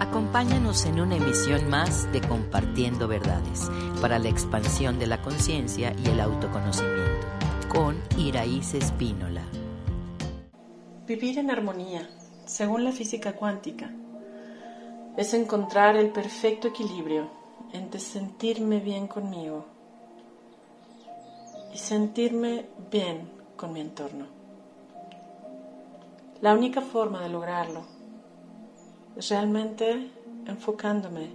Acompáñanos 0.00 0.86
en 0.86 0.98
una 0.98 1.16
emisión 1.16 1.68
más 1.68 2.10
de 2.10 2.22
Compartiendo 2.22 3.06
Verdades 3.06 3.70
para 4.00 4.18
la 4.18 4.30
expansión 4.30 4.98
de 4.98 5.06
la 5.06 5.20
conciencia 5.20 5.94
y 6.02 6.08
el 6.08 6.20
autoconocimiento 6.20 7.26
con 7.68 8.02
Iraíz 8.16 8.72
Espínola. 8.72 9.42
Vivir 11.06 11.38
en 11.38 11.50
armonía, 11.50 12.08
según 12.46 12.82
la 12.82 12.92
física 12.92 13.34
cuántica, 13.34 13.90
es 15.18 15.34
encontrar 15.34 15.96
el 15.96 16.08
perfecto 16.08 16.68
equilibrio 16.68 17.28
entre 17.74 18.00
sentirme 18.00 18.80
bien 18.80 19.06
conmigo 19.06 19.66
y 21.74 21.76
sentirme 21.76 22.64
bien 22.90 23.30
con 23.54 23.74
mi 23.74 23.82
entorno. 23.82 24.28
La 26.40 26.54
única 26.54 26.80
forma 26.80 27.20
de 27.20 27.28
lograrlo 27.28 27.99
realmente 29.16 30.10
enfocándome 30.46 31.30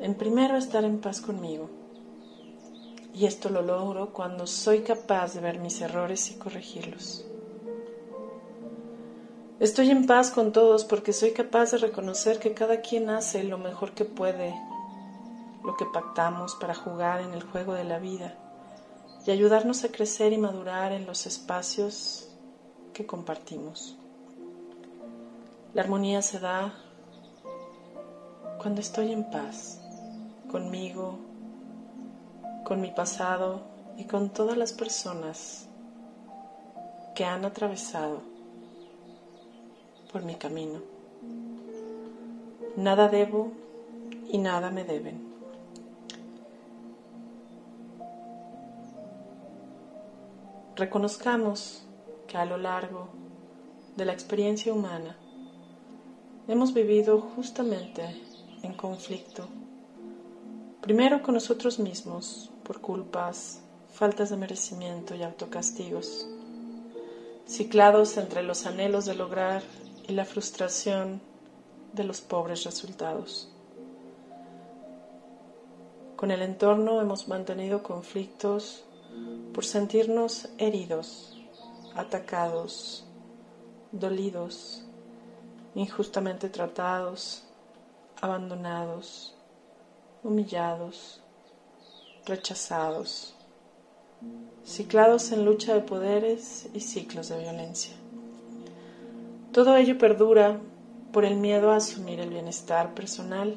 en 0.00 0.14
primero 0.14 0.56
estar 0.56 0.84
en 0.84 0.98
paz 0.98 1.20
conmigo. 1.20 1.70
Y 3.14 3.26
esto 3.26 3.50
lo 3.50 3.62
logro 3.62 4.12
cuando 4.12 4.46
soy 4.46 4.80
capaz 4.80 5.34
de 5.34 5.40
ver 5.40 5.58
mis 5.58 5.80
errores 5.80 6.30
y 6.30 6.34
corregirlos. 6.34 7.24
Estoy 9.60 9.90
en 9.90 10.06
paz 10.06 10.32
con 10.32 10.50
todos 10.50 10.84
porque 10.84 11.12
soy 11.12 11.32
capaz 11.32 11.70
de 11.70 11.78
reconocer 11.78 12.40
que 12.40 12.52
cada 12.52 12.80
quien 12.80 13.10
hace 13.10 13.44
lo 13.44 13.58
mejor 13.58 13.92
que 13.92 14.04
puede, 14.04 14.54
lo 15.62 15.76
que 15.76 15.84
pactamos 15.84 16.56
para 16.56 16.74
jugar 16.74 17.20
en 17.20 17.32
el 17.32 17.42
juego 17.42 17.74
de 17.74 17.84
la 17.84 17.98
vida 17.98 18.34
y 19.24 19.30
ayudarnos 19.30 19.84
a 19.84 19.92
crecer 19.92 20.32
y 20.32 20.38
madurar 20.38 20.90
en 20.90 21.06
los 21.06 21.26
espacios 21.26 22.28
que 22.92 23.06
compartimos. 23.06 23.96
La 25.74 25.80
armonía 25.80 26.20
se 26.20 26.38
da 26.38 26.74
cuando 28.58 28.82
estoy 28.82 29.10
en 29.10 29.24
paz 29.30 29.80
conmigo, 30.50 31.18
con 32.62 32.82
mi 32.82 32.90
pasado 32.90 33.62
y 33.96 34.04
con 34.04 34.28
todas 34.28 34.58
las 34.58 34.74
personas 34.74 35.66
que 37.14 37.24
han 37.24 37.46
atravesado 37.46 38.20
por 40.12 40.22
mi 40.24 40.34
camino. 40.34 40.80
Nada 42.76 43.08
debo 43.08 43.52
y 44.28 44.36
nada 44.36 44.70
me 44.70 44.84
deben. 44.84 45.32
Reconozcamos 50.76 51.82
que 52.28 52.36
a 52.36 52.44
lo 52.44 52.58
largo 52.58 53.08
de 53.96 54.04
la 54.04 54.12
experiencia 54.12 54.70
humana 54.70 55.16
hemos 56.48 56.74
vivido 56.74 57.20
justamente 57.20 58.02
en 58.62 58.74
conflicto. 58.74 59.48
Primero 60.80 61.22
con 61.22 61.34
nosotros 61.34 61.78
mismos 61.78 62.50
por 62.64 62.80
culpas, 62.80 63.60
faltas 63.92 64.30
de 64.30 64.36
merecimiento 64.36 65.14
y 65.14 65.22
autocastigos, 65.22 66.26
ciclados 67.46 68.16
entre 68.16 68.42
los 68.42 68.66
anhelos 68.66 69.04
de 69.04 69.14
lograr 69.14 69.62
y 70.08 70.12
la 70.12 70.24
frustración 70.24 71.20
de 71.92 72.04
los 72.04 72.20
pobres 72.20 72.64
resultados. 72.64 73.48
Con 76.16 76.30
el 76.30 76.42
entorno 76.42 77.00
hemos 77.00 77.28
mantenido 77.28 77.82
conflictos 77.82 78.84
por 79.52 79.64
sentirnos 79.64 80.48
heridos, 80.58 81.36
atacados, 81.94 83.04
dolidos, 83.90 84.84
injustamente 85.74 86.48
tratados, 86.48 87.44
abandonados, 88.20 89.34
humillados, 90.22 91.20
rechazados, 92.26 93.34
ciclados 94.64 95.32
en 95.32 95.44
lucha 95.44 95.74
de 95.74 95.80
poderes 95.80 96.68
y 96.74 96.80
ciclos 96.80 97.28
de 97.28 97.38
violencia. 97.38 97.94
Todo 99.52 99.76
ello 99.76 99.98
perdura 99.98 100.60
por 101.12 101.24
el 101.24 101.36
miedo 101.36 101.70
a 101.70 101.76
asumir 101.76 102.20
el 102.20 102.30
bienestar 102.30 102.94
personal 102.94 103.56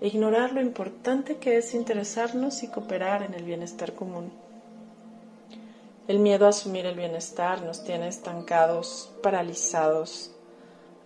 e 0.00 0.08
ignorar 0.08 0.52
lo 0.52 0.60
importante 0.60 1.36
que 1.36 1.58
es 1.58 1.74
interesarnos 1.74 2.62
y 2.62 2.68
cooperar 2.68 3.22
en 3.22 3.34
el 3.34 3.44
bienestar 3.44 3.94
común. 3.94 4.32
El 6.08 6.18
miedo 6.18 6.46
a 6.46 6.50
asumir 6.50 6.86
el 6.86 6.96
bienestar 6.96 7.62
nos 7.62 7.82
tiene 7.82 8.08
estancados, 8.08 9.10
paralizados, 9.22 10.35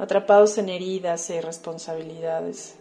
atrapados 0.01 0.57
en 0.57 0.71
heridas 0.71 1.29
e 1.29 1.37
irresponsabilidades. 1.37 2.75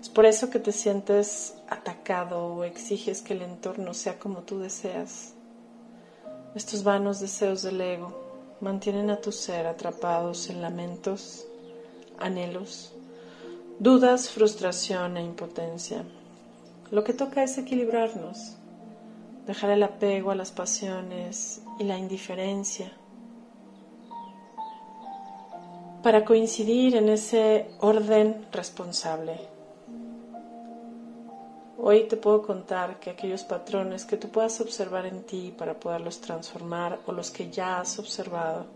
Es 0.00 0.08
por 0.08 0.26
eso 0.26 0.50
que 0.50 0.58
te 0.58 0.72
sientes 0.72 1.54
atacado 1.68 2.46
o 2.46 2.64
exiges 2.64 3.22
que 3.22 3.34
el 3.34 3.42
entorno 3.42 3.94
sea 3.94 4.18
como 4.18 4.42
tú 4.42 4.58
deseas. 4.58 5.34
Estos 6.56 6.82
vanos 6.82 7.20
deseos 7.20 7.62
del 7.62 7.80
ego 7.80 8.12
mantienen 8.60 9.08
a 9.10 9.20
tu 9.20 9.30
ser 9.30 9.68
atrapados 9.68 10.50
en 10.50 10.62
lamentos, 10.62 11.46
anhelos, 12.18 12.92
dudas, 13.78 14.30
frustración 14.30 15.16
e 15.16 15.22
impotencia. 15.22 16.02
Lo 16.90 17.04
que 17.04 17.12
toca 17.12 17.44
es 17.44 17.56
equilibrarnos, 17.56 18.56
dejar 19.46 19.70
el 19.70 19.84
apego 19.84 20.32
a 20.32 20.34
las 20.34 20.50
pasiones 20.50 21.62
y 21.78 21.84
la 21.84 21.96
indiferencia 21.96 22.90
para 26.02 26.24
coincidir 26.24 26.96
en 26.96 27.08
ese 27.08 27.70
orden 27.80 28.46
responsable. 28.52 29.38
Hoy 31.80 32.08
te 32.08 32.16
puedo 32.16 32.42
contar 32.42 32.98
que 32.98 33.10
aquellos 33.10 33.44
patrones 33.44 34.04
que 34.04 34.16
tú 34.16 34.28
puedas 34.28 34.60
observar 34.60 35.06
en 35.06 35.22
ti 35.22 35.54
para 35.56 35.78
poderlos 35.78 36.20
transformar 36.20 36.98
o 37.06 37.12
los 37.12 37.30
que 37.30 37.50
ya 37.50 37.80
has 37.80 37.98
observado 37.98 38.66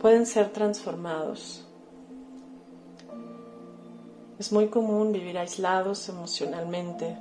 pueden 0.00 0.26
ser 0.26 0.50
transformados. 0.50 1.64
Es 4.38 4.52
muy 4.52 4.68
común 4.68 5.12
vivir 5.12 5.38
aislados 5.38 6.08
emocionalmente, 6.08 7.16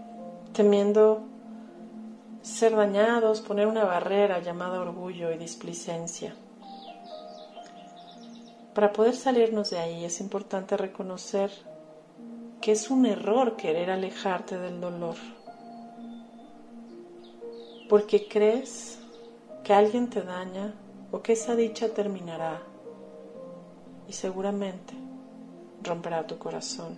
temiendo 0.51 1.21
ser 2.41 2.75
dañados, 2.75 3.39
poner 3.41 3.67
una 3.67 3.85
barrera 3.85 4.39
llamada 4.39 4.81
orgullo 4.81 5.31
y 5.31 5.37
displicencia. 5.37 6.35
Para 8.73 8.91
poder 8.91 9.15
salirnos 9.15 9.69
de 9.69 9.77
ahí 9.79 10.03
es 10.03 10.19
importante 10.19 10.75
reconocer 10.77 11.51
que 12.59 12.71
es 12.71 12.89
un 12.89 13.05
error 13.05 13.55
querer 13.55 13.91
alejarte 13.91 14.57
del 14.57 14.81
dolor, 14.81 15.15
porque 17.87 18.27
crees 18.27 18.99
que 19.63 19.73
alguien 19.73 20.09
te 20.09 20.23
daña 20.23 20.73
o 21.11 21.21
que 21.21 21.33
esa 21.33 21.55
dicha 21.55 21.89
terminará 21.89 22.63
y 24.07 24.13
seguramente 24.13 24.95
romperá 25.83 26.25
tu 26.25 26.39
corazón. 26.39 26.97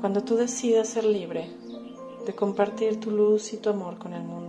Cuando 0.00 0.24
tú 0.24 0.36
decidas 0.36 0.88
ser 0.88 1.04
libre 1.04 1.48
de 2.26 2.34
compartir 2.34 2.98
tu 2.98 3.10
luz 3.10 3.52
y 3.52 3.58
tu 3.58 3.70
amor 3.70 3.98
con 3.98 4.14
el 4.14 4.22
mundo, 4.22 4.43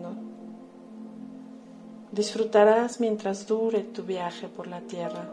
Disfrutarás 2.15 3.01
mientras 3.01 3.45
dure 3.45 3.81
tu 3.81 4.03
viaje 4.03 4.47
por 4.47 4.67
la 4.67 4.79
tierra, 4.79 5.29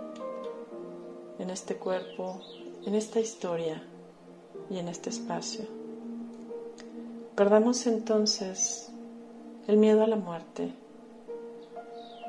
en 1.38 1.48
este 1.50 1.76
cuerpo, 1.76 2.40
en 2.84 2.96
esta 2.96 3.20
historia 3.20 3.80
y 4.68 4.78
en 4.78 4.88
este 4.88 5.10
espacio. 5.10 5.64
Perdamos 7.36 7.86
entonces 7.86 8.90
el 9.68 9.76
miedo 9.76 10.02
a 10.02 10.08
la 10.08 10.16
muerte, 10.16 10.72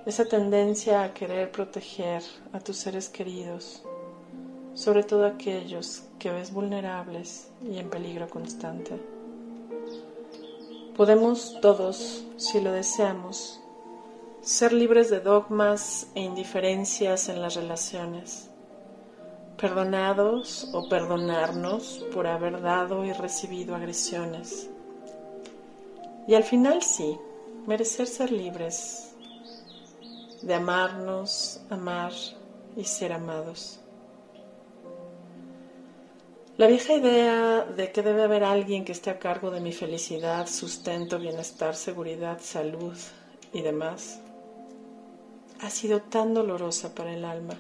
esa 0.06 0.26
tendencia 0.26 1.02
a 1.02 1.16
querer 1.16 1.52
proteger 1.52 2.22
a 2.52 2.60
tus 2.60 2.78
seres 2.78 3.10
queridos, 3.10 3.82
sobre 4.76 5.02
todo 5.02 5.26
aquellos 5.26 6.04
que 6.20 6.30
ves 6.30 6.54
vulnerables 6.54 7.48
y 7.68 7.80
en 7.80 7.90
peligro 7.90 8.30
constante. 8.30 9.02
Podemos 10.96 11.60
todos, 11.60 12.24
si 12.38 12.62
lo 12.62 12.72
deseamos, 12.72 13.63
ser 14.44 14.74
libres 14.74 15.10
de 15.10 15.22
dogmas 15.22 16.08
e 16.16 16.20
indiferencias 16.20 17.30
en 17.30 17.42
las 17.42 17.56
relaciones, 17.56 18.50
perdonados 19.58 20.70
o 20.74 20.90
perdonarnos 20.90 22.06
por 22.14 22.28
haber 22.28 22.62
dado 22.62 23.06
y 23.06 23.14
recibido 23.14 23.74
agresiones. 23.74 24.70
Y 26.28 26.36
al 26.36 26.44
final 26.44 26.84
sí, 26.84 27.18
merecer 27.66 28.06
ser 28.06 28.34
libres 28.34 29.16
de 30.42 30.54
amarnos, 30.54 31.62
amar 31.70 32.12
y 32.76 32.84
ser 32.84 33.14
amados. 33.14 33.80
La 36.58 36.68
vieja 36.68 36.94
idea 36.94 37.62
de 37.64 37.94
que 37.94 38.02
debe 38.02 38.24
haber 38.24 38.44
alguien 38.44 38.84
que 38.84 38.92
esté 38.92 39.10
a 39.10 39.20
cargo 39.20 39.52
de 39.52 39.62
mi 39.62 39.72
felicidad, 39.72 40.48
sustento, 40.48 41.18
bienestar, 41.18 41.76
seguridad, 41.76 42.40
salud 42.42 42.98
y 43.54 43.62
demás 43.62 44.20
ha 45.64 45.70
sido 45.70 46.02
tan 46.02 46.34
dolorosa 46.34 46.94
para 46.94 47.14
el 47.14 47.24
alma. 47.24 47.56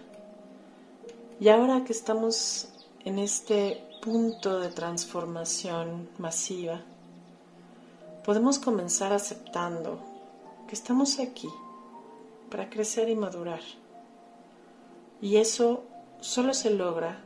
Y 1.39 1.47
ahora 1.47 1.85
que 1.85 1.93
estamos 1.93 2.67
en 3.05 3.17
este 3.17 3.81
punto 4.01 4.59
de 4.59 4.69
transformación 4.69 6.09
masiva, 6.17 6.81
podemos 8.25 8.59
comenzar 8.59 9.13
aceptando 9.13 9.99
que 10.67 10.75
estamos 10.75 11.19
aquí 11.19 11.47
para 12.51 12.69
crecer 12.69 13.07
y 13.07 13.15
madurar. 13.15 13.61
Y 15.21 15.37
eso 15.37 15.83
solo 16.19 16.53
se 16.53 16.71
logra 16.71 17.21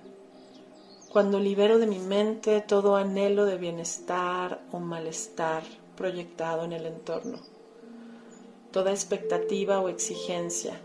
cuando 1.11 1.39
libero 1.39 1.79
de 1.79 1.87
mi 1.87 1.97
mente 1.97 2.61
todo 2.61 2.95
anhelo 2.95 3.45
de 3.45 3.57
bienestar 3.57 4.61
o 4.71 4.79
malestar 4.79 5.63
proyectado 5.95 6.65
en 6.65 6.73
el 6.73 6.85
entorno, 6.85 7.39
toda 8.71 8.91
expectativa 8.91 9.79
o 9.79 9.89
exigencia, 9.89 10.79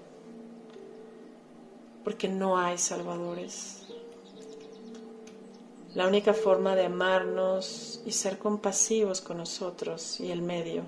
porque 2.05 2.29
no 2.29 2.58
hay 2.58 2.79
salvadores. 2.79 3.87
La 5.94 6.06
única 6.06 6.32
forma 6.32 6.75
de 6.75 6.87
amarnos 6.87 8.00
y 8.06 8.12
ser 8.12 8.38
compasivos 8.38 9.20
con 9.20 9.37
nosotros 9.37 10.20
y 10.20 10.31
el 10.31 10.40
medio 10.40 10.84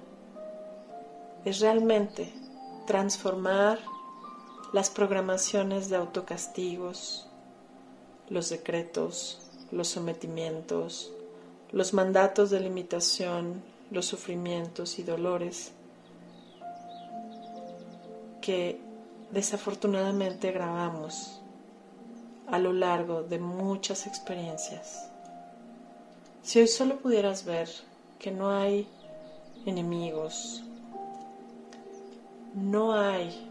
es 1.45 1.61
realmente 1.61 2.33
transformar 2.87 3.79
las 4.73 4.89
programaciones 4.89 5.91
de 5.91 5.97
autocastigos, 5.97 7.27
los 8.31 8.49
decretos, 8.49 9.41
los 9.71 9.89
sometimientos, 9.89 11.13
los 11.71 11.93
mandatos 11.93 12.51
de 12.51 12.61
limitación, 12.61 13.63
los 13.91 14.07
sufrimientos 14.07 14.99
y 14.99 15.03
dolores 15.03 15.73
que 18.45 18.79
desafortunadamente 19.31 20.53
grabamos 20.53 21.41
a 22.47 22.59
lo 22.59 22.75
largo 22.75 23.23
de 23.23 23.39
muchas 23.39 24.07
experiencias. 24.07 25.09
Si 26.43 26.61
hoy 26.61 26.69
solo 26.69 26.99
pudieras 26.99 27.47
ver 27.47 27.71
que 28.19 28.31
no 28.31 28.51
hay 28.51 28.87
enemigos, 29.65 30.63
no 32.53 32.93
hay 32.93 33.51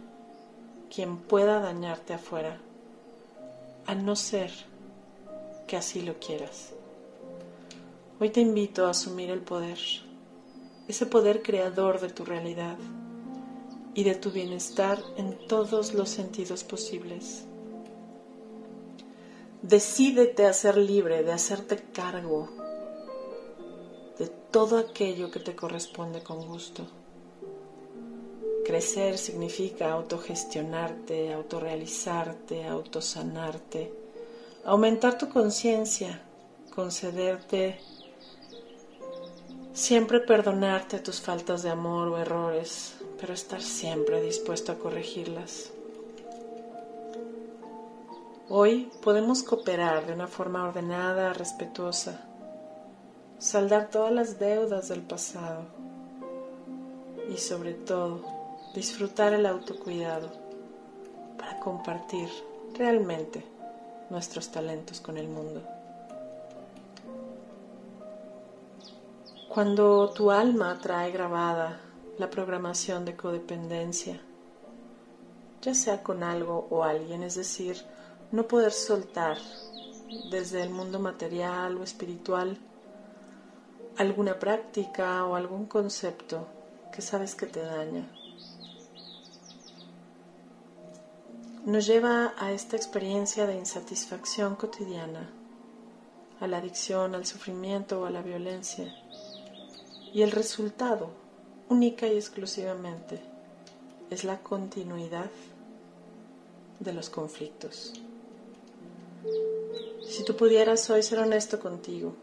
quien 0.93 1.17
pueda 1.17 1.59
dañarte 1.59 2.13
afuera, 2.13 2.59
a 3.87 3.95
no 3.95 4.15
ser 4.15 4.51
que 5.65 5.75
así 5.75 6.03
lo 6.03 6.19
quieras. 6.19 6.69
Hoy 8.19 8.29
te 8.29 8.41
invito 8.41 8.85
a 8.85 8.91
asumir 8.91 9.31
el 9.31 9.41
poder, 9.41 9.79
ese 10.87 11.07
poder 11.07 11.41
creador 11.41 11.99
de 11.99 12.09
tu 12.09 12.25
realidad 12.25 12.77
y 13.95 14.03
de 14.03 14.15
tu 14.15 14.31
bienestar 14.31 14.99
en 15.17 15.37
todos 15.47 15.93
los 15.93 16.09
sentidos 16.09 16.63
posibles. 16.63 17.43
Decídete 19.61 20.45
a 20.45 20.53
ser 20.53 20.77
libre 20.77 21.23
de 21.23 21.31
hacerte 21.31 21.77
cargo 21.77 22.49
de 24.17 24.27
todo 24.27 24.77
aquello 24.77 25.31
que 25.31 25.39
te 25.39 25.55
corresponde 25.55 26.21
con 26.21 26.45
gusto. 26.47 26.85
Crecer 28.65 29.17
significa 29.17 29.91
autogestionarte, 29.91 31.33
autorrealizarte, 31.33 32.65
autosanarte, 32.65 33.91
aumentar 34.65 35.17
tu 35.17 35.29
conciencia, 35.29 36.21
concederte, 36.73 37.79
siempre 39.73 40.19
perdonarte 40.19 40.99
tus 40.99 41.19
faltas 41.19 41.63
de 41.63 41.69
amor 41.71 42.07
o 42.09 42.17
errores, 42.17 42.95
pero 43.23 43.35
estar 43.35 43.61
siempre 43.61 44.21
dispuesto 44.21 44.73
a 44.73 44.75
corregirlas. 44.75 45.71
Hoy 48.49 48.91
podemos 49.01 49.43
cooperar 49.43 50.05
de 50.05 50.11
una 50.11 50.27
forma 50.27 50.67
ordenada, 50.67 51.31
respetuosa, 51.31 52.19
saldar 53.39 53.89
todas 53.89 54.11
las 54.11 54.39
deudas 54.39 54.89
del 54.89 55.03
pasado 55.03 55.61
y 57.33 57.37
sobre 57.37 57.73
todo 57.73 58.25
disfrutar 58.75 59.31
el 59.31 59.45
autocuidado 59.45 60.29
para 61.37 61.61
compartir 61.61 62.27
realmente 62.77 63.45
nuestros 64.09 64.49
talentos 64.49 64.99
con 64.99 65.17
el 65.17 65.29
mundo. 65.29 65.61
Cuando 69.47 70.09
tu 70.09 70.29
alma 70.29 70.77
trae 70.81 71.09
grabada 71.09 71.79
la 72.17 72.29
programación 72.29 73.05
de 73.05 73.15
codependencia, 73.15 74.21
ya 75.61 75.73
sea 75.73 76.03
con 76.03 76.23
algo 76.23 76.67
o 76.69 76.83
alguien, 76.83 77.23
es 77.23 77.35
decir, 77.35 77.77
no 78.31 78.47
poder 78.47 78.71
soltar 78.71 79.37
desde 80.29 80.61
el 80.61 80.69
mundo 80.69 80.99
material 80.99 81.77
o 81.77 81.83
espiritual 81.83 82.57
alguna 83.97 84.39
práctica 84.39 85.25
o 85.25 85.35
algún 85.35 85.65
concepto 85.65 86.47
que 86.91 87.01
sabes 87.01 87.35
que 87.35 87.45
te 87.45 87.61
daña 87.61 88.07
nos 91.65 91.85
lleva 91.85 92.33
a 92.37 92.51
esta 92.51 92.75
experiencia 92.75 93.47
de 93.47 93.55
insatisfacción 93.55 94.55
cotidiana, 94.55 95.29
a 96.41 96.47
la 96.47 96.57
adicción, 96.57 97.15
al 97.15 97.25
sufrimiento 97.25 98.01
o 98.01 98.05
a 98.05 98.09
la 98.09 98.21
violencia. 98.21 98.93
Y 100.13 100.23
el 100.23 100.31
resultado, 100.31 101.11
única 101.69 102.07
y 102.07 102.15
exclusivamente, 102.15 103.19
es 104.09 104.23
la 104.23 104.39
continuidad 104.39 105.29
de 106.79 106.93
los 106.93 107.09
conflictos. 107.09 107.93
Si 110.07 110.23
tú 110.23 110.35
pudieras 110.35 110.89
hoy 110.89 111.01
ser 111.01 111.19
honesto 111.19 111.59
contigo 111.59 112.13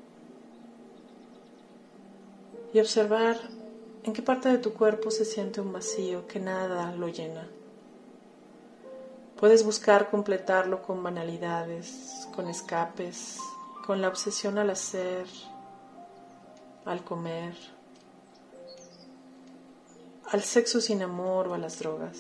y 2.73 2.81
observar 2.81 3.37
en 4.05 4.13
qué 4.13 4.23
parte 4.23 4.49
de 4.49 4.59
tu 4.59 4.75
cuerpo 4.75 5.11
se 5.11 5.25
siente 5.25 5.61
un 5.61 5.73
vacío 5.73 6.27
que 6.27 6.39
nada 6.39 6.95
lo 6.95 7.09
llena 7.09 7.49
Puedes 9.41 9.65
buscar 9.65 10.11
completarlo 10.11 10.83
con 10.83 11.03
banalidades, 11.03 12.29
con 12.37 12.47
escapes, 12.47 13.39
con 13.87 14.03
la 14.03 14.09
obsesión 14.09 14.59
al 14.59 14.69
hacer, 14.69 15.25
al 16.85 17.03
comer, 17.03 17.55
al 20.31 20.43
sexo 20.43 20.81
sin 20.81 21.03
amor 21.03 21.49
o 21.49 21.55
a 21.55 21.59
las 21.59 21.79
drogas. 21.79 22.19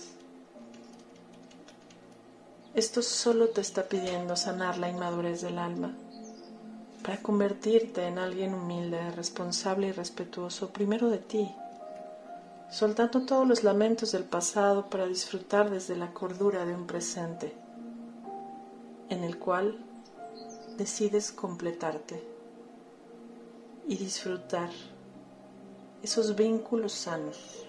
Esto 2.75 3.03
solo 3.03 3.49
te 3.49 3.61
está 3.61 3.85
pidiendo 3.85 4.37
sanar 4.37 4.79
la 4.79 4.89
inmadurez 4.89 5.43
del 5.43 5.59
alma 5.59 5.95
para 7.03 7.23
convertirte 7.23 8.07
en 8.07 8.19
alguien 8.19 8.55
humilde, 8.55 9.11
responsable 9.13 9.89
y 9.89 9.93
respetuoso 9.93 10.71
primero 10.71 11.09
de 11.09 11.19
ti 11.19 11.51
soltando 12.71 13.27
todos 13.27 13.47
los 13.47 13.65
lamentos 13.65 14.13
del 14.13 14.23
pasado 14.23 14.89
para 14.89 15.07
disfrutar 15.07 15.71
desde 15.71 15.97
la 15.97 16.15
cordura 16.15 16.65
de 16.65 16.75
un 16.75 16.87
presente, 16.87 17.53
en 19.09 19.25
el 19.25 19.39
cual 19.39 19.77
decides 20.79 21.33
completarte 21.33 22.23
y 23.89 23.97
disfrutar 23.97 24.71
esos 26.01 26.37
vínculos 26.37 26.93
sanos 26.93 27.67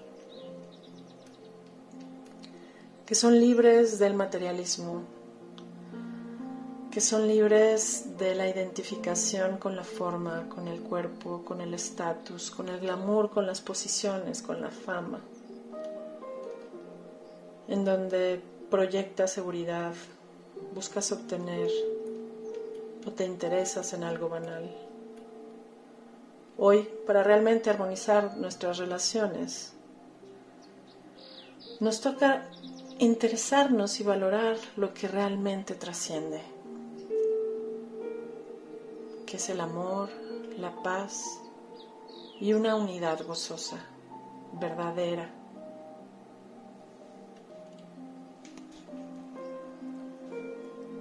que 3.12 3.16
son 3.16 3.38
libres 3.38 4.00
del 4.00 4.14
materialismo, 4.14 5.04
que 6.90 7.02
son 7.02 7.28
libres 7.28 8.18
de 8.18 8.36
la 8.36 8.48
identificación 8.48 9.58
con 9.58 9.76
la 9.76 9.84
forma, 9.84 10.48
con 10.48 10.70
el 10.70 10.80
cuerpo, 10.80 11.44
con 11.44 11.60
el 11.60 11.74
estatus, 11.74 12.52
con 12.52 12.70
el 12.70 12.80
glamour, 12.80 13.30
con 13.30 13.46
las 13.46 13.60
posiciones, 13.60 14.42
con 14.42 14.62
la 14.62 14.70
fama, 14.70 15.20
en 17.68 17.84
donde 17.84 18.42
proyectas 18.70 19.34
seguridad, 19.34 19.92
buscas 20.74 21.12
obtener 21.12 21.70
o 23.06 23.12
te 23.12 23.26
interesas 23.26 23.92
en 23.92 24.06
algo 24.06 24.30
banal. 24.30 24.74
Hoy, 26.58 26.88
para 27.06 27.24
realmente 27.24 27.70
armonizar 27.70 28.38
nuestras 28.38 28.78
relaciones, 28.78 29.74
nos 31.82 32.00
toca 32.00 32.48
interesarnos 33.02 34.00
y 34.00 34.04
valorar 34.04 34.58
lo 34.78 34.94
que 34.94 35.08
realmente 35.08 35.76
trasciende 35.76 36.42
que 39.32 39.38
es 39.38 39.50
el 39.50 39.62
amor, 39.62 40.10
la 40.60 40.84
paz 40.84 41.40
y 42.42 42.52
una 42.52 42.76
unidad 42.76 43.26
gozosa, 43.26 43.78
verdadera. 44.60 45.34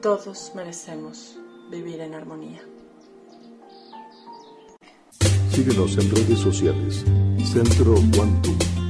Todos 0.01 0.53
merecemos 0.55 1.37
vivir 1.73 2.01
en 2.03 2.15
armonía. 2.15 2.61
Síguenos 5.51 5.99
en 5.99 6.15
redes 6.15 6.39
sociales. 6.39 7.05
Centro 7.45 7.97
Quantum. 8.15 8.90